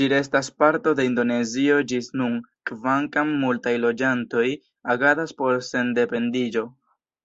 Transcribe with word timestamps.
Ĝi 0.00 0.08
restas 0.12 0.50
parto 0.62 0.92
de 0.98 1.06
Indonezio 1.10 1.80
ĝis 1.94 2.12
nun, 2.22 2.36
kvankam 2.72 3.34
multaj 3.48 3.76
loĝantoj 3.88 4.46
agadas 4.98 5.38
por 5.44 5.68
sendependiĝo. 5.74 6.72